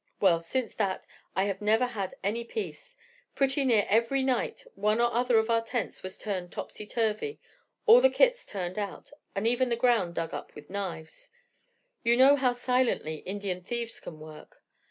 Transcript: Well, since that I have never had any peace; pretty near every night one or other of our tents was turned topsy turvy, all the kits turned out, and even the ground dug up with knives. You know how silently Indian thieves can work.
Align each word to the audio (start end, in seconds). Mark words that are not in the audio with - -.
Well, 0.19 0.39
since 0.39 0.73
that 0.77 1.05
I 1.35 1.43
have 1.43 1.61
never 1.61 1.85
had 1.85 2.15
any 2.23 2.43
peace; 2.43 2.97
pretty 3.35 3.63
near 3.63 3.85
every 3.87 4.23
night 4.23 4.65
one 4.73 4.99
or 4.99 5.13
other 5.13 5.37
of 5.37 5.51
our 5.51 5.61
tents 5.61 6.01
was 6.01 6.17
turned 6.17 6.51
topsy 6.51 6.87
turvy, 6.87 7.39
all 7.85 8.01
the 8.01 8.09
kits 8.09 8.43
turned 8.47 8.79
out, 8.79 9.11
and 9.35 9.45
even 9.45 9.69
the 9.69 9.75
ground 9.75 10.15
dug 10.15 10.33
up 10.33 10.55
with 10.55 10.71
knives. 10.71 11.29
You 12.01 12.17
know 12.17 12.35
how 12.35 12.53
silently 12.53 13.17
Indian 13.27 13.61
thieves 13.61 13.99
can 13.99 14.19
work. 14.19 14.63